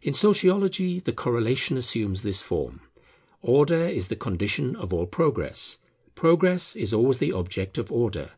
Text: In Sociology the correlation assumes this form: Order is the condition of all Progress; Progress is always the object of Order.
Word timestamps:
In 0.00 0.14
Sociology 0.14 1.00
the 1.00 1.12
correlation 1.12 1.76
assumes 1.76 2.22
this 2.22 2.40
form: 2.40 2.80
Order 3.42 3.84
is 3.86 4.08
the 4.08 4.16
condition 4.16 4.74
of 4.74 4.90
all 4.94 5.04
Progress; 5.06 5.76
Progress 6.14 6.74
is 6.76 6.94
always 6.94 7.18
the 7.18 7.32
object 7.32 7.76
of 7.76 7.92
Order. 7.92 8.30